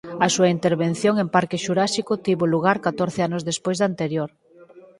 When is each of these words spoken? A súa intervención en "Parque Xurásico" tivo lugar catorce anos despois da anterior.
A 0.25 0.27
súa 0.35 0.51
intervención 0.57 1.15
en 1.23 1.27
"Parque 1.35 1.61
Xurásico" 1.65 2.13
tivo 2.25 2.51
lugar 2.53 2.77
catorce 2.87 3.19
anos 3.27 3.45
despois 3.49 3.77
da 3.77 3.85
anterior. 3.91 4.29